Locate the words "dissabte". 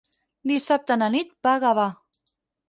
0.51-0.97